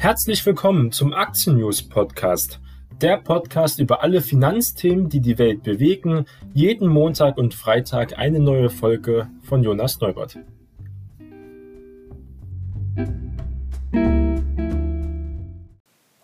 [0.00, 2.58] Herzlich willkommen zum Aktien News Podcast.
[3.02, 6.24] Der Podcast über alle Finanzthemen, die die Welt bewegen.
[6.54, 10.38] Jeden Montag und Freitag eine neue Folge von Jonas Neubert.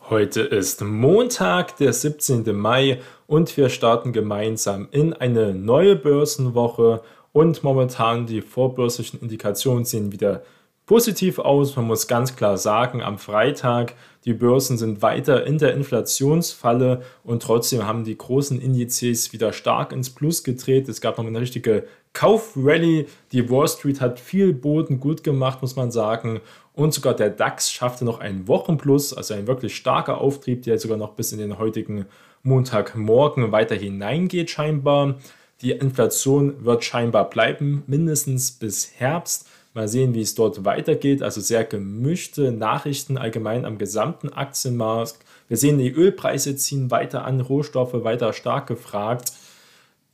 [0.09, 2.57] Heute ist Montag, der 17.
[2.57, 7.03] Mai und wir starten gemeinsam in eine neue Börsenwoche
[7.33, 10.45] und momentan die vorbörslichen Indikationen sehen wieder
[10.87, 11.75] positiv aus.
[11.77, 13.95] Man muss ganz klar sagen, am Freitag,
[14.25, 19.93] die Börsen sind weiter in der Inflationsfalle und trotzdem haben die großen Indizes wieder stark
[19.93, 20.89] ins Plus gedreht.
[20.89, 23.07] Es gab noch eine richtige Kaufrally.
[23.33, 26.41] Die Wall Street hat viel Boden gut gemacht, muss man sagen.
[26.73, 30.99] Und sogar der DAX schaffte noch einen Wochenplus, also ein wirklich starker Auftrieb, der sogar
[30.99, 32.07] noch bis in den heutigen
[32.43, 35.17] Montagmorgen weiter hineingeht scheinbar.
[35.63, 39.49] Die Inflation wird scheinbar bleiben, mindestens bis Herbst.
[39.77, 41.23] Mal sehen, wie es dort weitergeht.
[41.23, 45.19] Also sehr gemischte Nachrichten allgemein am gesamten Aktienmarkt.
[45.49, 49.33] Wir sehen, die Ölpreise ziehen weiter an, Rohstoffe weiter stark gefragt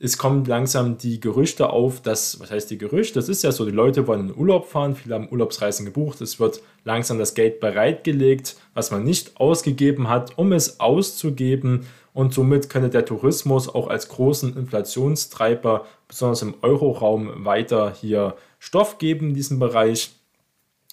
[0.03, 3.13] es kommen langsam die Gerüchte auf, dass, was heißt die Gerüchte?
[3.15, 6.41] Das ist ja so, die Leute wollen in Urlaub fahren, viele haben Urlaubsreisen gebucht, es
[6.41, 11.87] wird langsam das Geld bereitgelegt, was man nicht ausgegeben hat, um es auszugeben.
[12.13, 18.97] Und somit könnte der Tourismus auch als großen Inflationstreiber, besonders im Euroraum, weiter hier Stoff
[18.97, 20.11] geben in diesem Bereich.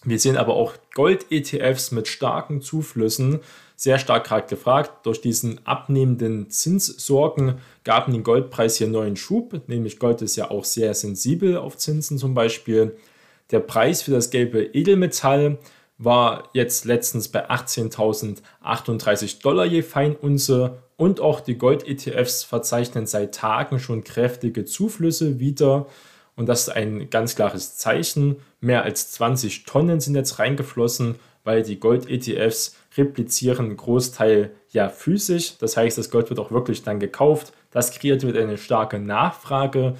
[0.02, 3.38] Wir sehen aber auch Gold-ETFs mit starken Zuflüssen,
[3.76, 5.06] sehr stark gerade gefragt.
[5.06, 10.64] Durch diesen abnehmenden Zinssorgen gaben den Goldpreis hier neuen Schub, nämlich Gold ist ja auch
[10.64, 12.96] sehr sensibel auf Zinsen zum Beispiel.
[13.52, 15.58] Der Preis für das gelbe Edelmetall
[15.96, 23.78] war jetzt letztens bei 18.038 Dollar je Feinunze und auch die Gold-ETFs verzeichnen seit Tagen
[23.78, 25.86] schon kräftige Zuflüsse wieder.
[26.40, 28.36] Und das ist ein ganz klares Zeichen.
[28.62, 35.58] Mehr als 20 Tonnen sind jetzt reingeflossen, weil die Gold-ETFs replizieren einen Großteil ja physisch.
[35.58, 37.52] Das heißt, das Gold wird auch wirklich dann gekauft.
[37.70, 39.96] Das kreiert wieder eine starke Nachfrage.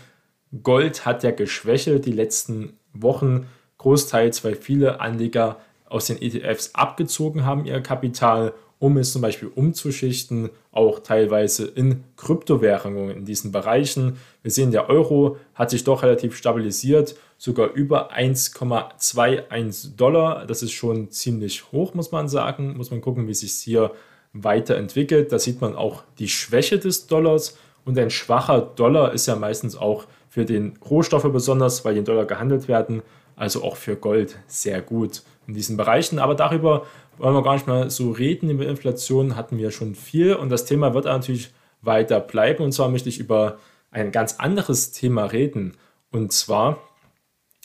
[0.62, 3.46] Gold hat ja geschwächelt die letzten Wochen,
[3.76, 9.52] großteils, weil viele Anleger aus den ETFs abgezogen haben ihr Kapital um es zum Beispiel
[9.54, 14.16] umzuschichten, auch teilweise in Kryptowährungen in diesen Bereichen.
[14.42, 20.46] Wir sehen, der Euro hat sich doch relativ stabilisiert, sogar über 1,21 Dollar.
[20.46, 22.76] Das ist schon ziemlich hoch, muss man sagen.
[22.76, 23.92] Muss man gucken, wie sich es hier
[24.32, 25.30] weiterentwickelt.
[25.30, 29.76] Da sieht man auch die Schwäche des Dollars und ein schwacher Dollar ist ja meistens
[29.76, 33.02] auch für den Rohstoffe besonders, weil die in Dollar gehandelt werden,
[33.36, 36.18] also auch für Gold sehr gut in diesen Bereichen.
[36.18, 36.86] Aber darüber
[37.20, 38.50] wollen wir gar nicht mal so reden.
[38.50, 42.64] Über Inflation hatten wir schon viel und das Thema wird natürlich weiter bleiben.
[42.64, 43.58] Und zwar möchte ich über
[43.90, 45.76] ein ganz anderes Thema reden.
[46.10, 46.78] Und zwar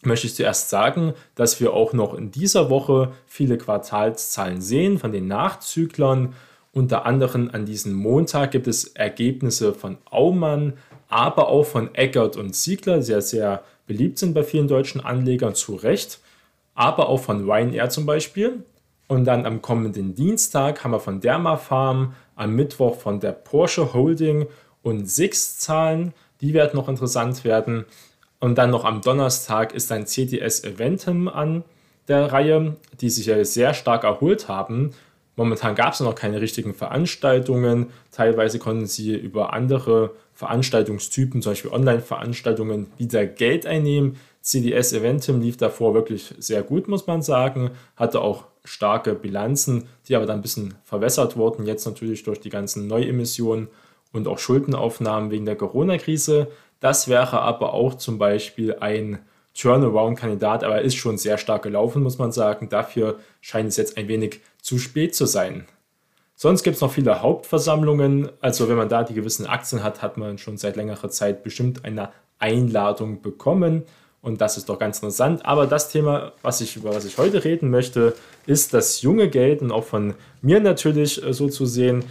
[0.04, 5.12] möchte ich zuerst sagen, dass wir auch noch in dieser Woche viele Quartalszahlen sehen von
[5.12, 6.34] den Nachzüglern.
[6.74, 10.74] Unter anderem an diesem Montag gibt es Ergebnisse von Aumann,
[11.08, 15.56] aber auch von Eckert und Ziegler, die sehr, sehr beliebt sind bei vielen deutschen Anlegern,
[15.56, 16.20] zu Recht.
[16.74, 18.64] Aber auch von Ryanair zum Beispiel.
[19.08, 24.48] Und dann am kommenden Dienstag haben wir von Dermafarm, am Mittwoch von der Porsche Holding
[24.82, 26.14] und Six Zahlen.
[26.42, 27.86] Die werden noch interessant werden.
[28.40, 31.64] Und dann noch am Donnerstag ist ein CTS Eventum an
[32.08, 34.92] der Reihe, die sich ja sehr stark erholt haben.
[35.36, 37.88] Momentan gab es noch keine richtigen Veranstaltungen.
[38.12, 44.18] Teilweise konnten sie über andere Veranstaltungstypen, zum Beispiel Online-Veranstaltungen, wieder Geld einnehmen.
[44.42, 47.72] CDS Eventum lief davor wirklich sehr gut, muss man sagen.
[47.96, 52.50] Hatte auch starke Bilanzen, die aber dann ein bisschen verwässert wurden, jetzt natürlich durch die
[52.50, 53.70] ganzen Neuemissionen
[54.12, 56.48] und auch Schuldenaufnahmen wegen der Corona-Krise.
[56.80, 59.20] Das wäre aber auch zum Beispiel ein
[59.56, 62.70] Turnaround-Kandidat, aber er ist schon sehr stark gelaufen, muss man sagen.
[62.70, 65.66] Dafür scheint es jetzt ein wenig zu spät zu sein.
[66.36, 68.30] Sonst gibt es noch viele Hauptversammlungen.
[68.42, 71.86] Also wenn man da die gewissen Aktien hat, hat man schon seit längerer Zeit bestimmt
[71.86, 72.10] eine
[72.40, 73.84] Einladung bekommen.
[74.26, 75.46] Und das ist doch ganz interessant.
[75.46, 78.16] Aber das Thema, was ich, über was ich heute reden möchte,
[78.48, 82.04] ist das junge Geld und auch von mir natürlich äh, so zu sehen.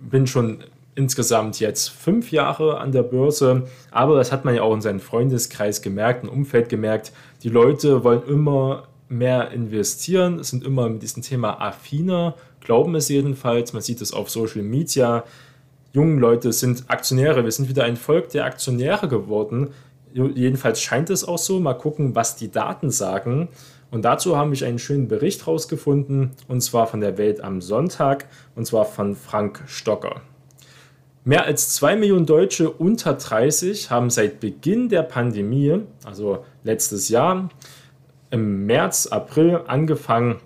[0.00, 0.64] Bin schon
[0.96, 4.98] insgesamt jetzt fünf Jahre an der Börse, aber das hat man ja auch in seinem
[4.98, 7.12] Freundeskreis gemerkt, im Umfeld gemerkt.
[7.44, 13.72] Die Leute wollen immer mehr investieren, sind immer mit diesem Thema affiner, glauben es jedenfalls.
[13.72, 15.22] Man sieht es auf Social Media.
[15.92, 17.44] Junge Leute sind Aktionäre.
[17.44, 19.68] Wir sind wieder ein Volk der Aktionäre geworden.
[20.12, 21.60] Jedenfalls scheint es auch so.
[21.60, 23.48] Mal gucken, was die Daten sagen.
[23.90, 28.26] Und dazu habe ich einen schönen Bericht rausgefunden, und zwar von der Welt am Sonntag,
[28.54, 30.22] und zwar von Frank Stocker.
[31.24, 37.50] Mehr als zwei Millionen Deutsche unter 30 haben seit Beginn der Pandemie, also letztes Jahr,
[38.30, 40.40] im März, April angefangen,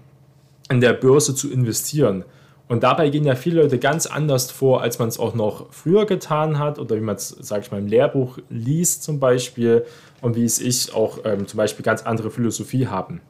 [0.68, 2.24] an der Börse zu investieren.
[2.68, 6.04] Und dabei gehen ja viele Leute ganz anders vor, als man es auch noch früher
[6.04, 9.84] getan hat oder wie man es, sage ich mal, im Lehrbuch liest zum Beispiel
[10.20, 13.20] und wie es ich auch ähm, zum Beispiel ganz andere Philosophie haben.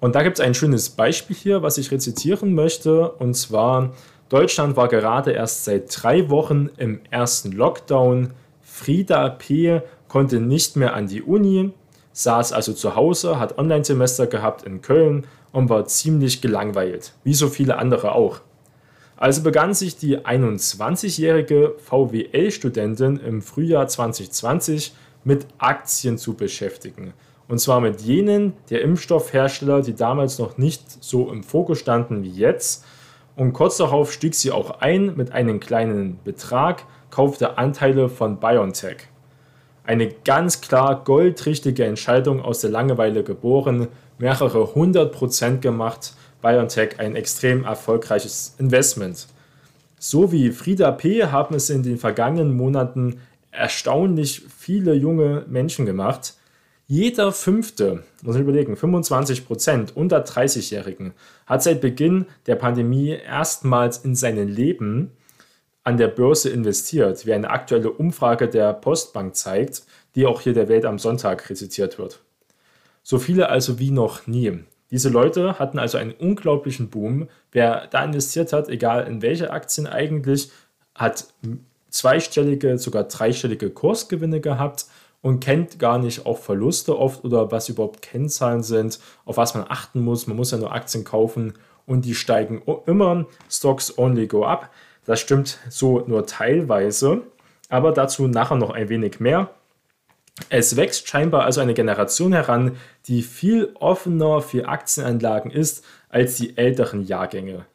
[0.00, 3.10] Und da gibt es ein schönes Beispiel hier, was ich rezitieren möchte.
[3.10, 3.92] Und zwar,
[4.30, 8.30] Deutschland war gerade erst seit drei Wochen im ersten Lockdown.
[8.62, 9.82] Frieda P.
[10.08, 11.72] konnte nicht mehr an die Uni,
[12.12, 17.48] saß also zu Hause, hat Online-Semester gehabt in Köln und war ziemlich gelangweilt, wie so
[17.48, 18.40] viele andere auch.
[19.16, 24.94] Also begann sich die 21-jährige VWL-Studentin im Frühjahr 2020
[25.24, 27.12] mit Aktien zu beschäftigen.
[27.46, 32.30] Und zwar mit jenen der Impfstoffhersteller, die damals noch nicht so im Fokus standen wie
[32.30, 32.86] jetzt.
[33.36, 39.09] Und kurz darauf stieg sie auch ein mit einem kleinen Betrag, kaufte Anteile von BioNTech.
[39.90, 43.88] Eine ganz klar goldrichtige Entscheidung aus der Langeweile geboren,
[44.18, 49.26] mehrere hundert Prozent gemacht, BioNTech ein extrem erfolgreiches Investment.
[49.98, 51.24] So wie Frieda P.
[51.24, 53.18] haben es in den vergangenen Monaten
[53.50, 56.34] erstaunlich viele junge Menschen gemacht.
[56.86, 61.14] Jeder fünfte, muss ich überlegen, 25 Prozent unter 30-Jährigen
[61.46, 65.10] hat seit Beginn der Pandemie erstmals in seinem Leben
[65.90, 69.82] an der Börse investiert, wie eine aktuelle Umfrage der Postbank zeigt,
[70.14, 72.20] die auch hier der Welt am Sonntag rezitiert wird.
[73.02, 74.60] So viele also wie noch nie.
[74.92, 77.28] Diese Leute hatten also einen unglaublichen Boom.
[77.50, 80.52] Wer da investiert hat, egal in welche Aktien eigentlich,
[80.94, 81.26] hat
[81.88, 84.86] zweistellige, sogar dreistellige Kursgewinne gehabt
[85.22, 89.64] und kennt gar nicht auch Verluste oft oder was überhaupt Kennzahlen sind, auf was man
[89.68, 90.28] achten muss.
[90.28, 91.54] Man muss ja nur Aktien kaufen
[91.84, 93.26] und die steigen immer.
[93.48, 94.70] Stocks only go up.
[95.04, 97.22] Das stimmt so nur teilweise,
[97.68, 99.50] aber dazu nachher noch ein wenig mehr.
[100.48, 102.76] Es wächst scheinbar also eine Generation heran,
[103.06, 107.66] die viel offener für Aktienanlagen ist als die älteren Jahrgänge.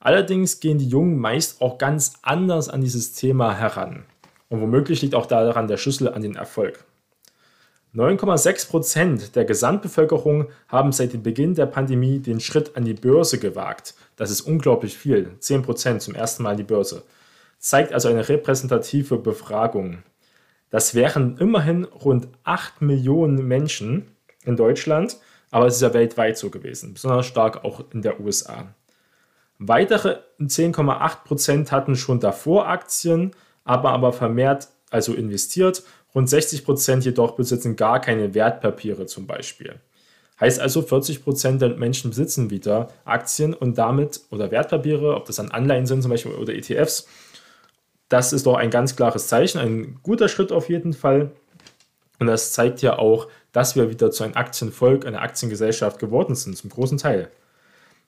[0.00, 4.04] Allerdings gehen die Jungen meist auch ganz anders an dieses Thema heran.
[4.48, 6.84] Und womöglich liegt auch daran der Schlüssel an den Erfolg.
[7.94, 13.94] 9,6% der Gesamtbevölkerung haben seit dem Beginn der Pandemie den Schritt an die Börse gewagt.
[14.16, 15.36] Das ist unglaublich viel.
[15.40, 17.02] 10% zum ersten Mal die Börse.
[17.58, 20.02] Zeigt also eine repräsentative Befragung.
[20.70, 24.06] Das wären immerhin rund 8 Millionen Menschen
[24.44, 25.18] in Deutschland,
[25.50, 28.74] aber es ist ja weltweit so gewesen, besonders stark auch in der USA.
[29.58, 33.30] Weitere 10,8% hatten schon davor Aktien,
[33.64, 35.84] aber aber vermehrt also investiert.
[36.14, 39.80] Rund 60% jedoch besitzen gar keine Wertpapiere zum Beispiel.
[40.40, 45.50] Heißt also, 40% der Menschen besitzen wieder Aktien und damit oder Wertpapiere, ob das dann
[45.50, 47.06] Anleihen sind zum Beispiel oder ETFs,
[48.08, 51.32] das ist doch ein ganz klares Zeichen, ein guter Schritt auf jeden Fall.
[52.18, 56.56] Und das zeigt ja auch, dass wir wieder zu einem Aktienvolk, einer Aktiengesellschaft geworden sind,
[56.56, 57.30] zum großen Teil.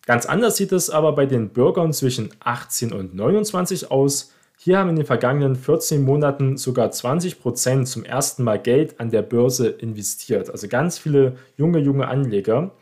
[0.05, 4.33] Ganz anders sieht es aber bei den Bürgern zwischen 18 und 29 aus.
[4.59, 9.11] Hier haben in den vergangenen 14 Monaten sogar 20 Prozent zum ersten Mal Geld an
[9.11, 10.51] der Börse investiert.
[10.51, 12.73] Also ganz viele junge, junge Anleger.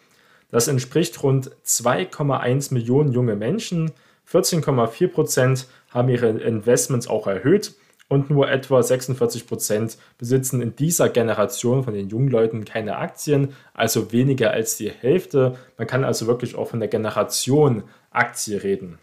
[0.50, 3.90] Das entspricht rund 2,1 Millionen junge Menschen.
[4.30, 7.74] 14,4 Prozent haben ihre Investments auch erhöht
[8.08, 13.54] und nur etwa 46 Prozent besitzen in dieser Generation von den jungen Leuten keine Aktien,
[13.72, 15.56] also weniger als die Hälfte.
[15.76, 18.98] Man kann also wirklich auch von der Generation Aktie reden.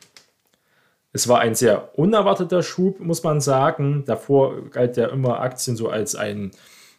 [1.14, 4.04] Es war ein sehr unerwarteter Schub, muss man sagen.
[4.06, 6.52] Davor galt ja immer Aktien so als ein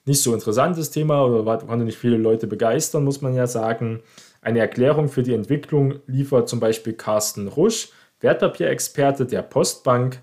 [0.04, 4.02] nicht so interessantes Thema oder konnte nicht viele Leute begeistern, muss man ja sagen.
[4.40, 7.90] Eine Erklärung für die Entwicklung liefert zum Beispiel Carsten Rusch,
[8.20, 10.18] Wertpapierexperte der Postbank.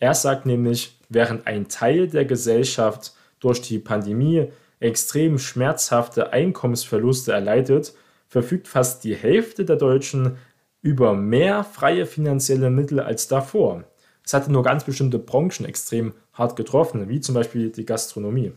[0.00, 4.48] Er sagt nämlich, während ein Teil der Gesellschaft durch die Pandemie
[4.80, 7.94] extrem schmerzhafte Einkommensverluste erleidet,
[8.26, 10.38] verfügt fast die Hälfte der Deutschen
[10.82, 13.84] über mehr freie finanzielle Mittel als davor.
[14.24, 18.52] Es hatte nur ganz bestimmte Branchen extrem hart getroffen, wie zum Beispiel die Gastronomie.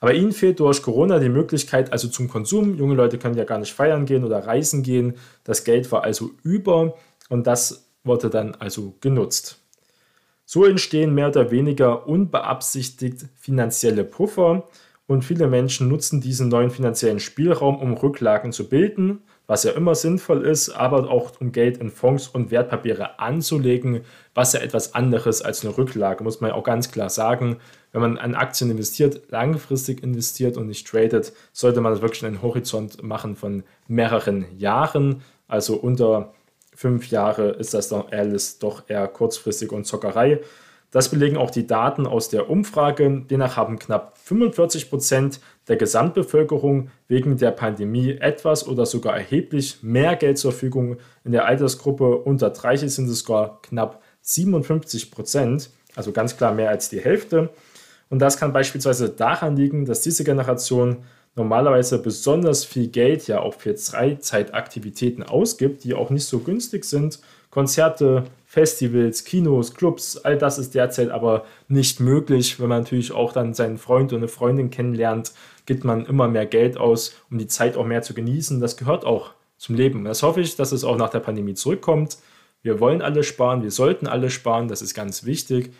[0.00, 2.76] Aber ihnen fehlt durch Corona die Möglichkeit also zum Konsum.
[2.76, 5.14] Junge Leute können ja gar nicht feiern gehen oder reisen gehen.
[5.44, 6.94] Das Geld war also über
[7.28, 9.60] und das wurde dann also genutzt.
[10.44, 14.68] So entstehen mehr oder weniger unbeabsichtigt finanzielle Puffer
[15.06, 19.94] und viele Menschen nutzen diesen neuen finanziellen Spielraum, um Rücklagen zu bilden, was ja immer
[19.94, 24.02] sinnvoll ist, aber auch um Geld in Fonds und Wertpapiere anzulegen,
[24.34, 27.56] was ja etwas anderes als eine Rücklage, muss man ja auch ganz klar sagen.
[27.90, 33.02] Wenn man an Aktien investiert, langfristig investiert und nicht tradet, sollte man wirklich einen Horizont
[33.02, 36.34] machen von mehreren Jahren, also unter
[36.74, 40.42] fünf Jahre ist das doch, alles doch eher kurzfristig und Zockerei.
[40.90, 43.24] Das belegen auch die Daten aus der Umfrage.
[43.28, 50.16] Demnach haben knapp 45 Prozent der Gesamtbevölkerung wegen der Pandemie etwas oder sogar erheblich mehr
[50.16, 50.96] Geld zur Verfügung.
[51.24, 56.70] In der Altersgruppe unter 30 sind es sogar knapp 57 Prozent, also ganz klar mehr
[56.70, 57.50] als die Hälfte.
[58.08, 61.04] Und das kann beispielsweise daran liegen, dass diese Generation
[61.36, 67.20] normalerweise besonders viel Geld ja auch für Freizeitaktivitäten ausgibt, die auch nicht so günstig sind.
[67.58, 72.60] Konzerte, Festivals, Kinos, Clubs, all das ist derzeit aber nicht möglich.
[72.60, 75.32] Wenn man natürlich auch dann seinen Freund oder eine Freundin kennenlernt,
[75.66, 78.60] gibt man immer mehr Geld aus, um die Zeit auch mehr zu genießen.
[78.60, 80.04] Das gehört auch zum Leben.
[80.04, 82.18] Das hoffe ich, dass es auch nach der Pandemie zurückkommt.
[82.62, 85.72] Wir wollen alle sparen, wir sollten alle sparen, das ist ganz wichtig.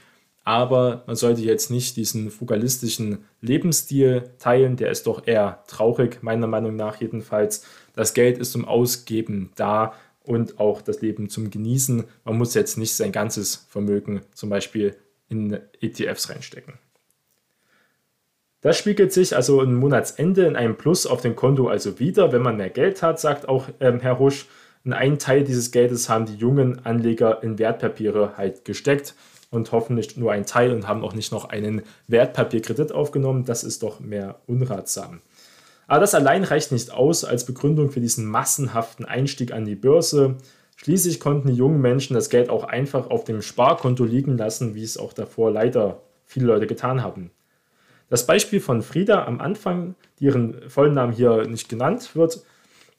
[0.43, 6.49] Aber man sollte jetzt nicht diesen frugalistischen Lebensstil teilen, der ist doch eher traurig, meiner
[6.49, 7.65] Meinung nach jedenfalls.
[7.95, 9.93] Das Geld ist zum Ausgeben da
[10.29, 12.05] und auch das Leben zum Genießen.
[12.25, 14.95] Man muss jetzt nicht sein ganzes Vermögen zum Beispiel
[15.29, 16.75] in ETFs reinstecken.
[18.61, 22.43] Das spiegelt sich also im Monatsende in einem Plus auf dem Konto also wieder, wenn
[22.43, 24.47] man mehr Geld hat, sagt auch ähm, Herr Rusch.
[24.85, 29.15] Und einen Teil dieses Geldes haben die jungen Anleger in Wertpapiere halt gesteckt
[29.51, 33.45] und hoffentlich nur ein Teil und haben auch nicht noch einen Wertpapierkredit aufgenommen.
[33.45, 35.21] Das ist doch mehr unratsam.
[35.89, 40.37] Aber das allein reicht nicht aus als Begründung für diesen massenhaften Einstieg an die Börse.
[40.77, 44.85] Schließlich konnten die jungen Menschen das Geld auch einfach auf dem Sparkonto liegen lassen, wie
[44.85, 47.31] es auch davor leider viele Leute getan haben.
[48.11, 52.43] Das Beispiel von Frieda am Anfang, deren vollen Namen hier nicht genannt wird,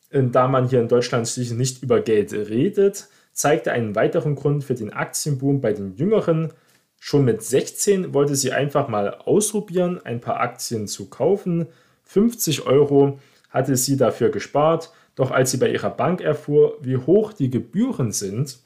[0.09, 4.63] äh, da man hier in Deutschland schließlich nicht über Geld redet, zeigte einen weiteren Grund
[4.63, 6.53] für den Aktienboom bei den Jüngeren.
[6.99, 11.67] Schon mit 16 wollte sie einfach mal ausprobieren, ein paar Aktien zu kaufen.
[12.09, 13.19] 50 Euro
[13.51, 18.11] hatte sie dafür gespart, doch als sie bei ihrer Bank erfuhr, wie hoch die Gebühren
[18.11, 18.57] sind,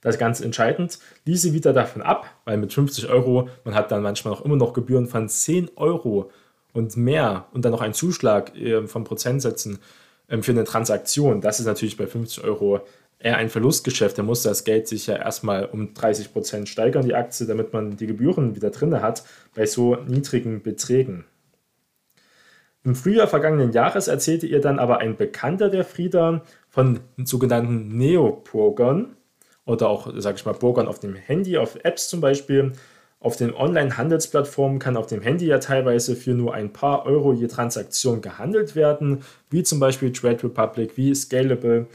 [0.00, 3.92] das ist ganz entscheidend, ließ sie wieder davon ab, weil mit 50 Euro, man hat
[3.92, 6.30] dann manchmal auch immer noch Gebühren von 10 Euro
[6.72, 9.78] und mehr und dann noch einen Zuschlag äh, von Prozentsätzen
[10.28, 11.40] ähm, für eine Transaktion.
[11.40, 12.80] Das ist natürlich bei 50 Euro
[13.20, 14.18] eher ein Verlustgeschäft.
[14.18, 17.96] Da muss das Geld sich ja erstmal um 30 Prozent steigern, die Aktie, damit man
[17.96, 19.22] die Gebühren wieder drin hat
[19.54, 21.24] bei so niedrigen Beträgen.
[22.84, 29.16] Im Frühjahr vergangenen Jahres erzählte ihr dann aber ein Bekannter der Frieda von sogenannten Neoburgern
[29.64, 32.72] oder auch, sage ich mal, Burgern auf dem Handy, auf Apps zum Beispiel.
[33.20, 37.46] Auf den Online-Handelsplattformen kann auf dem Handy ja teilweise für nur ein paar Euro je
[37.46, 41.86] Transaktion gehandelt werden, wie zum Beispiel Trade Republic, wie Scalable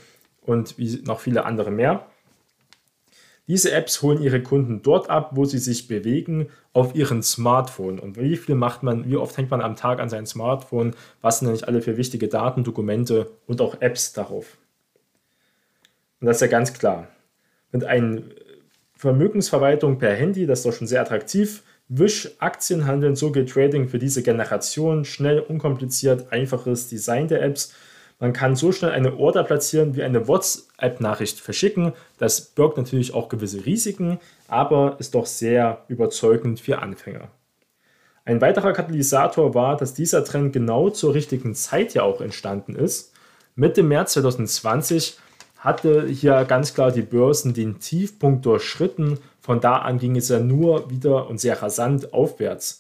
[0.42, 2.08] und wie noch viele andere mehr.
[3.50, 7.98] Diese Apps holen ihre Kunden dort ab, wo sie sich bewegen, auf ihren Smartphone.
[7.98, 10.94] Und wie viel macht man, wie oft hängt man am Tag an sein Smartphone?
[11.22, 14.60] Was sind denn nicht alle für wichtige Daten, Dokumente und auch Apps darauf?
[16.22, 17.08] Und das ist ja ganz klar.
[17.72, 18.22] Mit einer
[18.96, 21.64] Vermögensverwaltung per Handy, das ist doch schon sehr attraktiv.
[21.88, 25.06] Wisch, Aktienhandeln, so geht Trading für diese Generation.
[25.06, 27.74] Schnell, unkompliziert, einfaches Design der Apps
[28.20, 31.94] man kann so schnell eine Order platzieren wie eine WhatsApp-Nachricht verschicken.
[32.18, 37.30] Das birgt natürlich auch gewisse Risiken, aber ist doch sehr überzeugend für Anfänger.
[38.26, 43.14] Ein weiterer Katalysator war, dass dieser Trend genau zur richtigen Zeit ja auch entstanden ist.
[43.56, 45.18] Mitte März 2020
[45.58, 49.18] hatte hier ganz klar die Börsen den Tiefpunkt durchschritten.
[49.40, 52.79] Von da an ging es ja nur wieder und sehr rasant aufwärts.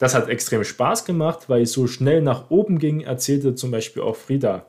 [0.00, 4.02] Das hat extrem Spaß gemacht, weil es so schnell nach oben ging, erzählte zum Beispiel
[4.02, 4.64] auch Frieda.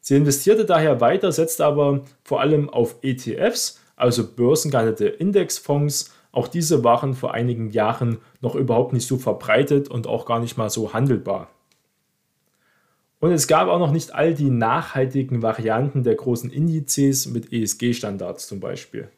[0.00, 6.12] Sie investierte daher weiter, setzte aber vor allem auf ETFs, also börsengehandelte Indexfonds.
[6.30, 10.58] Auch diese waren vor einigen Jahren noch überhaupt nicht so verbreitet und auch gar nicht
[10.58, 11.48] mal so handelbar.
[13.18, 18.46] Und es gab auch noch nicht all die nachhaltigen Varianten der großen Indizes mit ESG-Standards
[18.46, 19.08] zum Beispiel.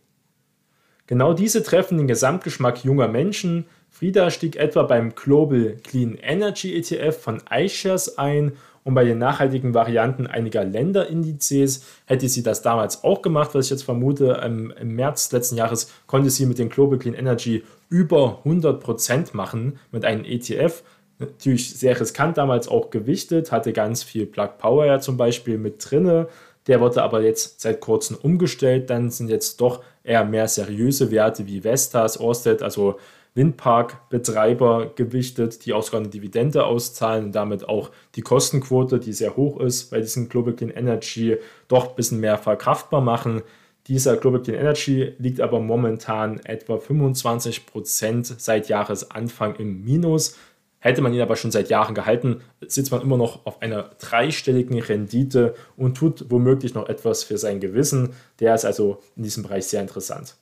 [1.09, 3.67] Genau diese treffen den Gesamtgeschmack junger Menschen.
[3.93, 8.53] Frieda stieg etwa beim Global Clean Energy ETF von iShares ein
[8.85, 13.71] und bei den nachhaltigen Varianten einiger Länderindizes hätte sie das damals auch gemacht, was ich
[13.71, 14.41] jetzt vermute.
[14.45, 20.05] Im, März letzten Jahres konnte sie mit dem Global Clean Energy über 100% machen mit
[20.05, 20.83] einem ETF.
[21.19, 25.89] Natürlich sehr riskant damals auch gewichtet, hatte ganz viel Plug Power ja zum Beispiel mit
[25.89, 26.29] drinne.
[26.67, 28.91] Der wurde aber jetzt seit kurzem umgestellt.
[28.91, 32.97] Dann sind jetzt doch eher mehr seriöse Werte wie Vestas, Orsted, also
[33.35, 39.37] Windparkbetreiber gewichtet, die auch sogar eine Dividende auszahlen und damit auch die Kostenquote, die sehr
[39.37, 43.43] hoch ist, bei diesem Global Clean Energy doch ein bisschen mehr verkraftbar machen.
[43.87, 50.37] Dieser Global Clean Energy liegt aber momentan etwa 25 Prozent seit Jahresanfang im Minus.
[50.79, 54.81] Hätte man ihn aber schon seit Jahren gehalten, sitzt man immer noch auf einer dreistelligen
[54.81, 58.15] Rendite und tut womöglich noch etwas für sein Gewissen.
[58.41, 60.37] Der ist also in diesem Bereich sehr interessant.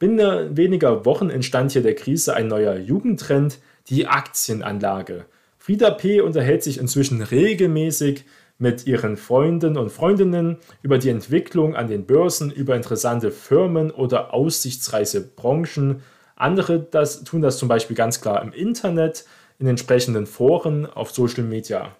[0.00, 5.26] Binnen weniger Wochen entstand hier der Krise ein neuer Jugendtrend, die Aktienanlage.
[5.58, 6.22] Frieda P.
[6.22, 8.24] unterhält sich inzwischen regelmäßig
[8.56, 14.32] mit ihren Freunden und Freundinnen über die Entwicklung an den Börsen, über interessante Firmen oder
[14.32, 16.02] aussichtsreiche Branchen.
[16.34, 19.26] Andere das, tun das zum Beispiel ganz klar im Internet,
[19.58, 21.94] in entsprechenden Foren, auf Social Media.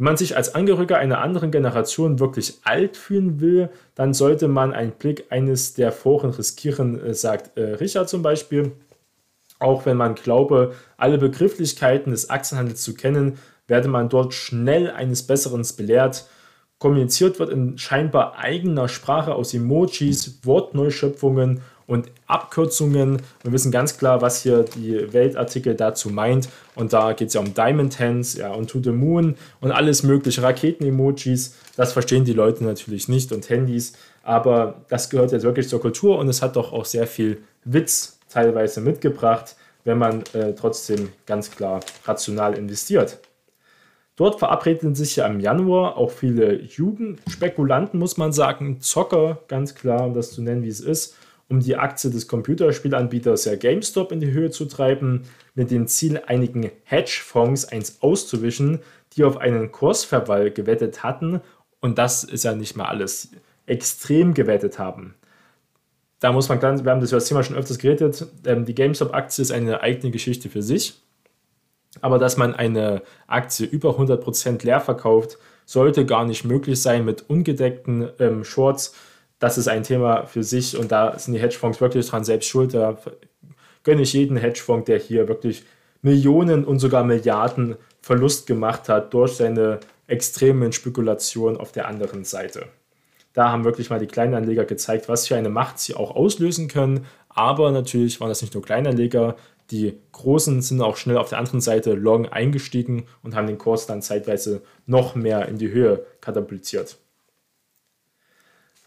[0.00, 4.72] Wenn man sich als Angehöriger einer anderen Generation wirklich alt fühlen will, dann sollte man
[4.72, 8.72] einen Blick eines der Foren riskieren, äh, sagt äh, Richard zum Beispiel.
[9.58, 15.24] Auch wenn man glaube, alle Begrifflichkeiten des Aktienhandels zu kennen, werde man dort schnell eines
[15.26, 16.26] Besseren belehrt.
[16.78, 23.20] Kommuniziert wird in scheinbar eigener Sprache aus Emojis, Wortneuschöpfungen und Abkürzungen.
[23.42, 26.48] Wir wissen ganz klar, was hier die Weltartikel dazu meint.
[26.76, 30.04] Und da geht es ja um Diamond Hands ja, und To the Moon und alles
[30.04, 31.56] mögliche, Raketen-Emojis.
[31.76, 33.94] Das verstehen die Leute natürlich nicht und Handys.
[34.22, 38.20] Aber das gehört jetzt wirklich zur Kultur und es hat doch auch sehr viel Witz
[38.28, 43.18] teilweise mitgebracht, wenn man äh, trotzdem ganz klar rational investiert.
[44.14, 50.06] Dort verabredeten sich ja im Januar auch viele Jugendspekulanten, muss man sagen, Zocker, ganz klar,
[50.06, 51.16] um das zu nennen, wie es ist,
[51.50, 56.70] um die Aktie des Computerspielanbieters GameStop in die Höhe zu treiben, mit dem Ziel, einigen
[56.84, 58.80] Hedgefonds eins auszuwischen,
[59.12, 61.40] die auf einen Kursverfall gewettet hatten.
[61.80, 63.32] Und das ist ja nicht mal alles,
[63.66, 65.14] extrem gewettet haben.
[66.20, 68.74] Da muss man ganz, wir haben das über das Thema schon öfters geredet, ähm, die
[68.74, 71.00] GameStop-Aktie ist eine eigene Geschichte für sich.
[72.00, 77.28] Aber dass man eine Aktie über 100% leer verkauft, sollte gar nicht möglich sein mit
[77.28, 78.94] ungedeckten ähm, Shorts.
[79.40, 82.74] Das ist ein Thema für sich und da sind die Hedgefonds wirklich dran selbst schuld.
[82.74, 82.96] Da
[83.82, 85.64] gönne ich jeden Hedgefonds, der hier wirklich
[86.02, 92.66] Millionen und sogar Milliarden Verlust gemacht hat durch seine extremen Spekulationen auf der anderen Seite.
[93.32, 97.06] Da haben wirklich mal die Kleinanleger gezeigt, was für eine Macht sie auch auslösen können.
[97.28, 99.36] Aber natürlich waren das nicht nur Kleinanleger,
[99.70, 103.86] die Großen sind auch schnell auf der anderen Seite long eingestiegen und haben den Kurs
[103.86, 106.96] dann zeitweise noch mehr in die Höhe katapultiert.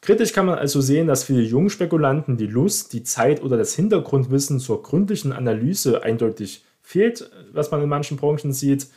[0.03, 4.59] Kritisch kann man also sehen, dass viele Jungspekulanten die Lust, die Zeit oder das Hintergrundwissen
[4.59, 8.87] zur gründlichen Analyse eindeutig fehlt, was man in manchen Branchen sieht.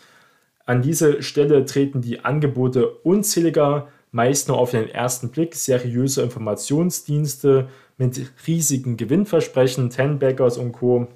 [0.65, 7.69] An diese Stelle treten die Angebote unzähliger, meist nur auf den ersten Blick seriöse Informationsdienste
[7.99, 11.07] mit riesigen Gewinnversprechen, Tenbaggers und Co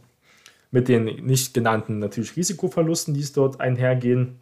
[0.71, 4.39] mit den nicht genannten natürlich Risikoverlusten, die es dort einhergehen.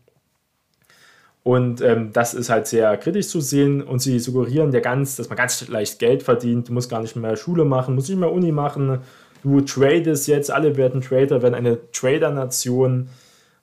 [1.48, 3.80] Und ähm, das ist halt sehr kritisch zu sehen.
[3.80, 6.68] Und sie suggerieren ja ganz, dass man ganz leicht Geld verdient.
[6.68, 8.98] Du musst gar nicht mehr Schule machen, musst nicht mehr Uni machen.
[9.42, 13.08] Du tradest jetzt, alle werden Trader, werden eine Trader-Nation.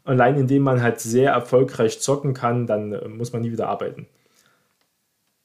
[0.04, 4.08] Allein indem man halt sehr erfolgreich zocken kann, dann äh, muss man nie wieder arbeiten.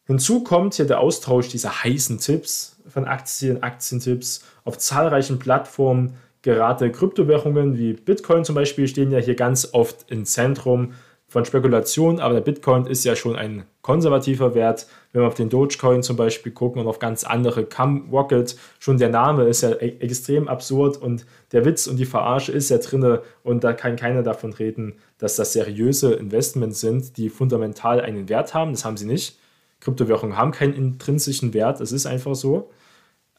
[0.07, 6.91] Hinzu kommt hier der Austausch dieser heißen Tipps von Aktien, Aktientipps auf zahlreichen Plattformen, Gerade
[6.91, 10.95] Kryptowährungen wie Bitcoin zum Beispiel stehen ja hier ganz oft im Zentrum
[11.31, 14.89] von Spekulationen, aber der Bitcoin ist ja schon ein konservativer Wert.
[15.13, 18.99] Wenn wir auf den Dogecoin zum Beispiel gucken und auf ganz andere Cam Rocket, schon
[18.99, 22.79] der Name ist ja e extrem absurd und der Witz und die Verarsche ist ja
[22.79, 28.29] drinne und da kann keiner davon reden, dass das seriöse Investments sind, die fundamental einen
[28.29, 28.73] Wert haben.
[28.73, 29.39] Das haben sie nicht.
[29.79, 32.71] Kryptowährungen haben keinen intrinsischen Wert, es ist einfach so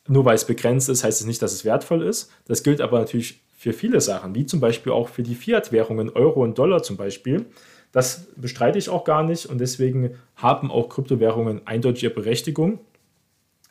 [0.07, 2.31] nur weil es begrenzt ist, heißt es nicht, dass es wertvoll ist.
[2.45, 6.43] Das gilt aber natürlich für viele Sachen, wie zum Beispiel auch für die Fiat-Währungen Euro
[6.43, 7.45] und Dollar zum Beispiel.
[7.91, 12.79] Das bestreite ich auch gar nicht und deswegen haben auch Kryptowährungen eindeutig ihre Berechtigung.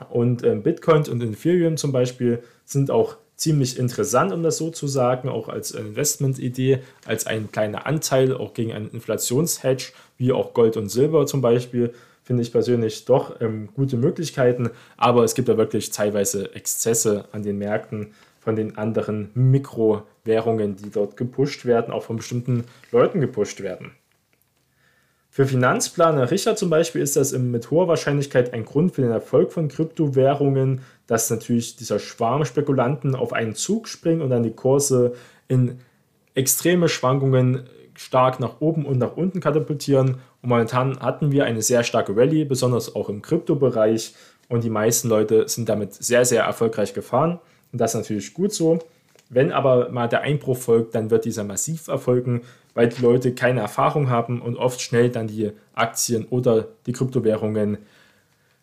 [0.09, 4.87] Und äh, Bitcoin und Ethereum zum Beispiel sind auch ziemlich interessant, um das so zu
[4.87, 10.76] sagen, auch als Investmentidee, als ein kleiner Anteil, auch gegen einen Inflationshedge, wie auch Gold
[10.76, 15.56] und Silber zum Beispiel finde ich persönlich doch ähm, gute Möglichkeiten, aber es gibt da
[15.56, 22.04] wirklich teilweise Exzesse an den Märkten von den anderen Mikrowährungen, die dort gepusht werden, auch
[22.04, 23.92] von bestimmten Leuten gepusht werden.
[25.30, 29.52] Für Finanzplaner Richard zum Beispiel ist das mit hoher Wahrscheinlichkeit ein Grund für den Erfolg
[29.52, 35.14] von Kryptowährungen, dass natürlich dieser Schwarm Spekulanten auf einen Zug springen und dann die Kurse
[35.46, 35.78] in
[36.34, 41.84] extreme Schwankungen stark nach oben und nach unten katapultieren und momentan hatten wir eine sehr
[41.84, 44.14] starke Rallye, besonders auch im Kryptobereich.
[44.48, 47.38] Und die meisten Leute sind damit sehr, sehr erfolgreich gefahren.
[47.72, 48.78] Und das ist natürlich gut so.
[49.32, 52.42] Wenn aber mal der Einbruch folgt, dann wird dieser massiv erfolgen,
[52.74, 57.78] weil die Leute keine Erfahrung haben und oft schnell dann die Aktien oder die Kryptowährungen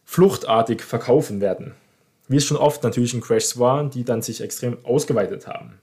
[0.03, 1.73] fluchtartig verkaufen werden.
[2.27, 5.79] Wie es schon oft natürlich in Crashs war, die dann sich extrem ausgeweitet haben.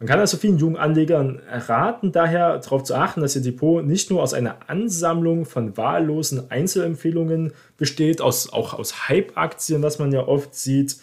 [0.00, 4.10] Man kann also vielen jungen Anlegern raten, daher darauf zu achten, dass Ihr Depot nicht
[4.10, 10.26] nur aus einer Ansammlung von wahllosen Einzelempfehlungen besteht, aus, auch aus Hype-Aktien, was man ja
[10.26, 10.96] oft sieht,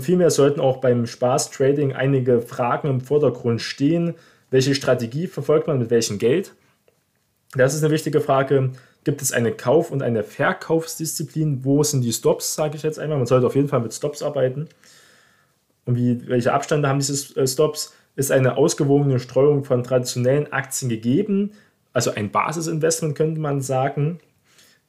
[0.00, 4.14] vielmehr sollten auch beim Spaß-Trading einige Fragen im Vordergrund stehen.
[4.50, 6.54] Welche Strategie verfolgt man mit welchem Geld?
[7.54, 8.72] Das ist eine wichtige Frage.
[9.04, 11.64] Gibt es eine Kauf- und eine Verkaufsdisziplin?
[11.64, 13.16] Wo sind die Stops, sage ich jetzt einmal.
[13.16, 14.68] Man sollte auf jeden Fall mit Stops arbeiten.
[15.86, 17.94] Und wie, welche Abstände haben diese äh, Stops?
[18.14, 21.52] Ist eine ausgewogene Streuung von traditionellen Aktien gegeben?
[21.94, 24.20] Also ein Basisinvestment könnte man sagen,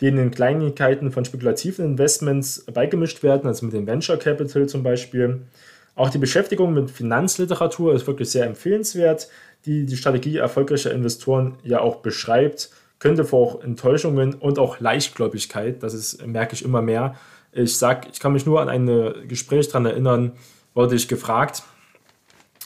[0.02, 5.42] denen Kleinigkeiten von spekulativen Investments beigemischt werden, also mit dem Venture Capital zum Beispiel.
[5.96, 9.28] Auch die Beschäftigung mit Finanzliteratur ist wirklich sehr empfehlenswert,
[9.66, 15.94] die die Strategie erfolgreicher Investoren ja auch beschreibt könnte vor Enttäuschungen und auch Leichtgläubigkeit, das
[15.94, 17.16] ist, merke ich immer mehr.
[17.52, 20.34] Ich sag, ich kann mich nur an ein Gespräch daran erinnern,
[20.74, 21.64] wurde ich gefragt,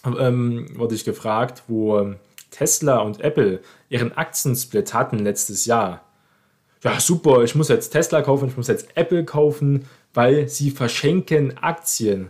[0.06, 2.16] ähm, wurde ich gefragt, wo
[2.50, 6.04] Tesla und Apple ihren Aktiensplit hatten letztes Jahr.
[6.84, 11.58] Ja, super, ich muss jetzt Tesla kaufen, ich muss jetzt Apple kaufen, weil sie verschenken
[11.58, 12.30] Aktien.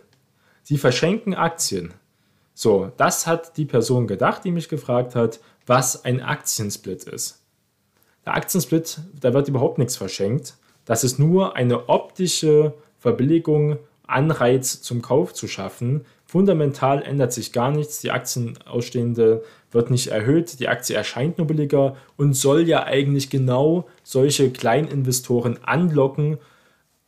[0.61, 1.93] Sie verschenken Aktien.
[2.53, 7.41] So, das hat die Person gedacht, die mich gefragt hat, was ein Aktiensplit ist.
[8.27, 10.53] Der Aktiensplit, da wird überhaupt nichts verschenkt.
[10.85, 16.05] Das ist nur eine optische Verbilligung, Anreiz zum Kauf zu schaffen.
[16.25, 18.01] Fundamental ändert sich gar nichts.
[18.01, 20.59] Die Aktienausstehende wird nicht erhöht.
[20.59, 26.37] Die Aktie erscheint nur billiger und soll ja eigentlich genau solche Kleininvestoren anlocken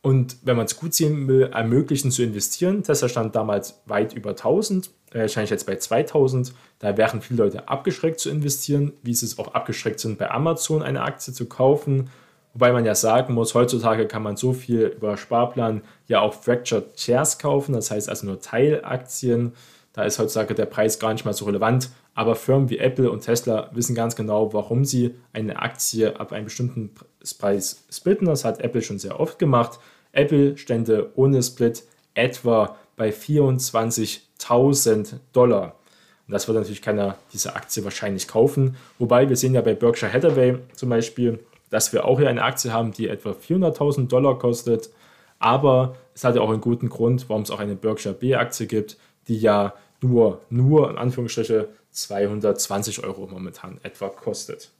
[0.02, 2.84] und wenn man es gut sehen will, ermöglichen zu investieren.
[2.84, 6.52] Tesla stand damals weit über 1000 wahrscheinlich jetzt bei 2000.
[6.78, 10.82] Da wären viele Leute abgeschreckt zu investieren, wie sie es auch abgeschreckt sind, bei Amazon
[10.82, 12.10] eine Aktie zu kaufen.
[12.52, 16.98] Wobei man ja sagen muss, heutzutage kann man so viel über Sparplan ja auch Fractured
[16.98, 19.52] Shares kaufen, das heißt also nur Teilaktien.
[19.92, 21.90] Da ist heutzutage der Preis gar nicht mal so relevant.
[22.16, 26.46] Aber Firmen wie Apple und Tesla wissen ganz genau, warum sie eine Aktie ab einem
[26.46, 26.94] bestimmten
[27.38, 28.26] Preis splitten.
[28.26, 29.78] Das hat Apple schon sehr oft gemacht.
[30.12, 31.82] Apple stände ohne Split
[32.14, 35.76] etwa bei 24.000 Dollar.
[36.26, 38.76] Und das wird natürlich keiner diese Aktie wahrscheinlich kaufen.
[38.98, 42.72] Wobei wir sehen ja bei Berkshire Hathaway zum Beispiel, dass wir auch hier eine Aktie
[42.72, 44.88] haben, die etwa 400.000 Dollar kostet.
[45.38, 48.96] Aber es hat ja auch einen guten Grund, warum es auch eine Berkshire B-Aktie gibt,
[49.28, 54.70] die ja nur, nur in Anführungsstriche 220 Euro momentan etwa kostet.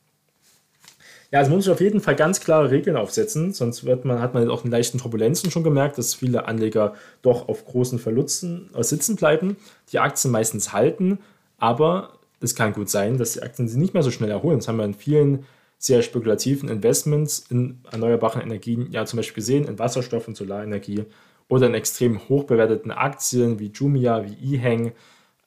[1.33, 4.35] Ja, also man muss auf jeden Fall ganz klare Regeln aufsetzen, sonst wird man, hat
[4.35, 8.85] man auch in leichten Turbulenzen schon gemerkt, dass viele Anleger doch auf großen Verlusten äh,
[8.85, 9.57] sitzen bleiben,
[9.91, 11.19] die Aktien meistens halten,
[11.59, 14.59] aber es kann gut sein, dass die Aktien sich nicht mehr so schnell erholen.
[14.59, 15.47] Das haben wir in vielen
[15.79, 21.07] sehr spekulativen Investments in erneuerbaren Energien ja zum Beispiel gesehen, in Wasserstoff und Solarenergie
[21.49, 24.93] oder in extrem hoch bewerteten Aktien wie Jumia, wie eHang,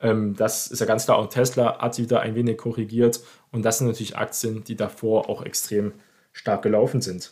[0.02, 1.20] ähm, das ist ja ganz klar.
[1.20, 3.22] Und Tesla hat wieder ein wenig korrigiert.
[3.52, 5.94] Und das sind natürlich Aktien, die davor auch extrem
[6.32, 7.32] stark gelaufen sind.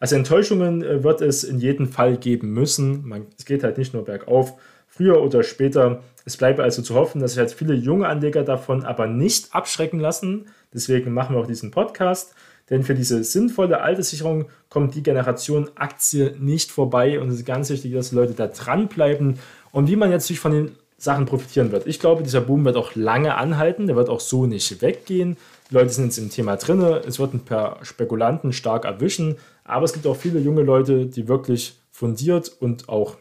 [0.00, 3.06] Also Enttäuschungen äh, wird es in jedem Fall geben müssen.
[3.06, 4.54] Man, es geht halt nicht nur bergauf,
[4.86, 6.02] früher oder später.
[6.24, 10.00] Es bleibt also zu hoffen, dass sich halt viele junge Anleger davon aber nicht abschrecken
[10.00, 10.46] lassen.
[10.72, 12.34] Deswegen machen wir auch diesen Podcast.
[12.70, 17.18] Denn für diese sinnvolle Alterssicherung kommt die Generation Aktie nicht vorbei.
[17.18, 19.38] Und es ist ganz wichtig, dass die Leute da dranbleiben.
[19.72, 21.86] Und wie man jetzt sich von den Sachen profitieren wird.
[21.86, 25.36] Ich glaube, dieser Boom wird auch lange anhalten, der wird auch so nicht weggehen.
[25.70, 29.84] Die Leute sind jetzt im Thema drin, es wird ein paar Spekulanten stark erwischen, aber
[29.84, 33.16] es gibt auch viele junge Leute, die wirklich fundiert und auch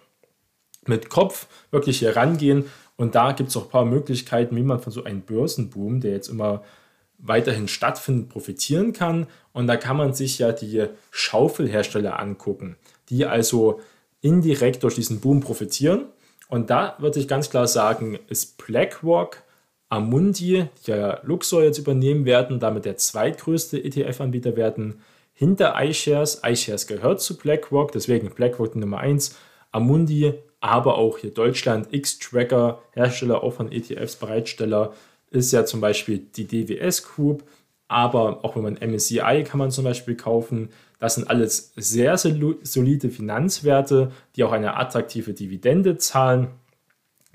[0.88, 2.66] mit Kopf wirklich hier rangehen.
[2.96, 6.14] Und da gibt es auch ein paar Möglichkeiten, wie man von so einem Börsenboom, der
[6.14, 6.64] jetzt immer
[7.20, 9.28] weiterhin stattfindet, profitieren kann.
[9.54, 12.76] Und da kann man sich ja die Schaufelhersteller angucken,
[13.10, 13.82] die also
[14.22, 16.06] indirekt durch diesen Boom profitieren
[16.50, 19.44] und da würde ich ganz klar sagen, ist BlackRock,
[19.90, 25.02] Amundi, die ja Luxor jetzt übernehmen werden, damit der zweitgrößte ETF-Anbieter werden,
[25.34, 26.42] hinter iShares.
[26.46, 29.38] iShares gehört zu BlackRock, deswegen BlackRock die Nummer 1,
[29.72, 34.94] Amundi, aber auch hier Deutschland, X-Tracker, Hersteller auch von ETFs, Bereitsteller,
[35.30, 37.44] ist ja zum Beispiel die DWS Group,
[37.88, 40.70] aber auch wenn man MSCI kann man zum Beispiel kaufen.
[41.00, 46.50] Das sind alles sehr solide Finanzwerte, die auch eine attraktive Dividende zahlen.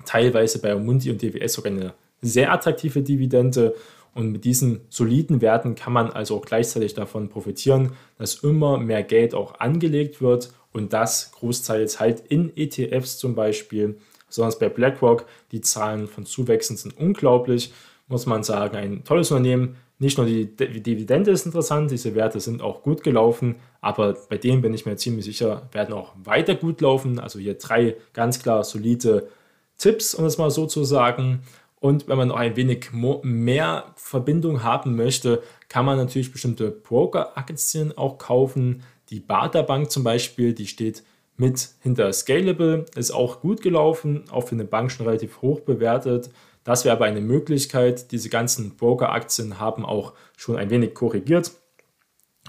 [0.05, 3.75] Teilweise bei Mundi und DWS sogar eine sehr attraktive Dividende.
[4.13, 9.01] Und mit diesen soliden Werten kann man also auch gleichzeitig davon profitieren, dass immer mehr
[9.01, 13.97] Geld auch angelegt wird und das großteils halt in ETFs zum Beispiel.
[14.27, 17.73] Besonders bei BlackRock, die Zahlen von Zuwächsen sind unglaublich,
[18.07, 18.75] muss man sagen.
[18.75, 23.55] Ein tolles Unternehmen, nicht nur die Dividende ist interessant, diese Werte sind auch gut gelaufen,
[23.81, 27.19] aber bei denen bin ich mir ziemlich sicher, werden auch weiter gut laufen.
[27.19, 29.27] Also hier drei ganz klar solide
[29.77, 31.41] Tipps, um es mal so zu sagen.
[31.79, 37.97] Und wenn man noch ein wenig mehr Verbindung haben möchte, kann man natürlich bestimmte Broker-Aktien
[37.97, 38.83] auch kaufen.
[39.09, 41.03] Die Bader Bank zum Beispiel, die steht
[41.35, 46.29] mit hinter Scalable ist auch gut gelaufen, auch für eine Bank schon relativ hoch bewertet.
[46.63, 48.11] Das wäre aber eine Möglichkeit.
[48.11, 51.51] Diese ganzen Broker-Aktien haben auch schon ein wenig korrigiert.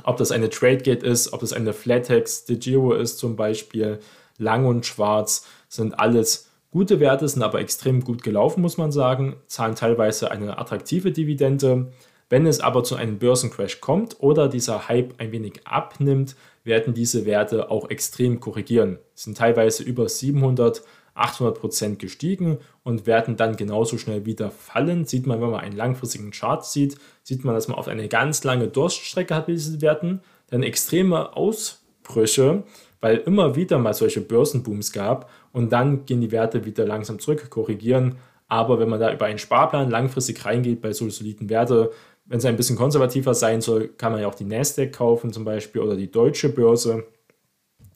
[0.03, 4.01] Ob das eine TradeGate ist, ob das eine Flatex, DeGiro ist zum Beispiel,
[4.39, 9.37] Lang und Schwarz, sind alles gute Werte, sind aber extrem gut gelaufen, muss man sagen,
[9.47, 11.93] zahlen teilweise eine attraktive Dividende.
[12.29, 17.27] Wenn es aber zu einem Börsencrash kommt oder dieser Hype ein wenig abnimmt, werden diese
[17.27, 18.99] Werte auch extrem korrigieren.
[19.15, 20.83] Sind teilweise über 700,
[21.15, 25.05] 800 Prozent gestiegen und werden dann genauso schnell wieder fallen.
[25.05, 28.45] Sieht man, wenn man einen langfristigen Chart sieht, sieht man, dass man auf eine ganz
[28.45, 30.21] lange Durststrecke hat mit diesen Werten.
[30.51, 32.65] Dann extreme Ausbrüche,
[33.01, 37.49] weil immer wieder mal solche Börsenbooms gab und dann gehen die Werte wieder langsam zurück,
[37.49, 38.17] korrigieren.
[38.49, 41.89] Aber wenn man da über einen Sparplan langfristig reingeht bei so soliden Werten,
[42.27, 45.45] wenn es ein bisschen konservativer sein soll, kann man ja auch die Nasdaq kaufen zum
[45.45, 47.05] Beispiel oder die deutsche Börse.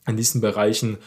[0.06, 0.98] In diesen Bereichen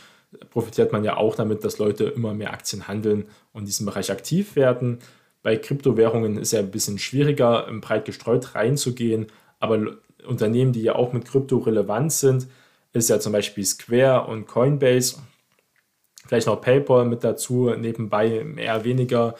[0.49, 4.11] profitiert man ja auch damit, dass Leute immer mehr Aktien handeln und in diesem Bereich
[4.11, 4.99] aktiv werden.
[5.43, 9.27] Bei Kryptowährungen ist ja ein bisschen schwieriger, breit gestreut reinzugehen,
[9.59, 12.47] aber Unternehmen, die ja auch mit Krypto relevant sind,
[12.93, 15.17] ist ja zum Beispiel Square und Coinbase,
[16.27, 19.35] vielleicht noch PayPal mit dazu, nebenbei eher weniger.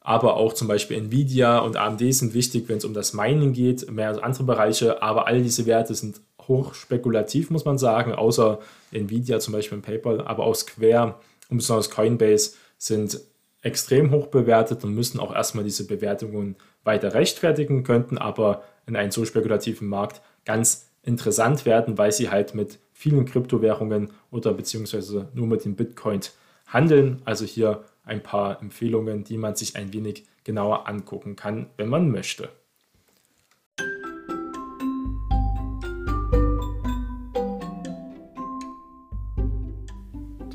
[0.00, 3.90] Aber auch zum Beispiel Nvidia und AMD sind wichtig, wenn es um das Mining geht,
[3.90, 8.60] mehr als andere Bereiche, aber all diese Werte sind hoch spekulativ, muss man sagen, außer
[8.92, 11.16] Nvidia zum Beispiel und PayPal, aber auch Square
[11.48, 13.20] und besonders Coinbase sind
[13.62, 19.10] extrem hoch bewertet und müssen auch erstmal diese Bewertungen weiter rechtfertigen, könnten aber in einem
[19.10, 25.46] so spekulativen Markt ganz interessant werden, weil sie halt mit vielen Kryptowährungen oder beziehungsweise nur
[25.46, 26.20] mit dem Bitcoin
[26.66, 27.22] handeln.
[27.24, 32.10] Also hier ein paar Empfehlungen, die man sich ein wenig genauer angucken kann, wenn man
[32.10, 32.48] möchte.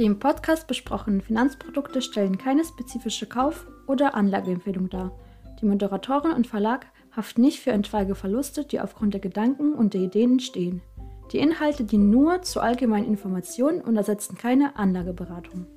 [0.01, 5.11] Die im Podcast besprochenen Finanzprodukte stellen keine spezifische Kauf- oder Anlageempfehlung dar.
[5.61, 10.01] Die Moderatorin und Verlag haften nicht für etwaige Verluste, die aufgrund der Gedanken und der
[10.01, 10.81] Ideen entstehen.
[11.31, 15.67] Die Inhalte dienen nur zur allgemeinen Information und ersetzen keine Anlageberatung.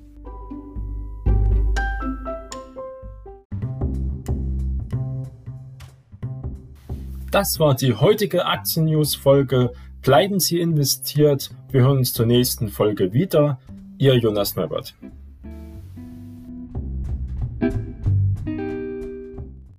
[7.29, 9.73] Das war die heutige Aktien-News-Folge.
[10.01, 11.51] Bleiben Sie investiert.
[11.69, 13.59] Wir hören uns zur nächsten Folge wieder.
[13.97, 14.93] Ihr Jonas Neubert.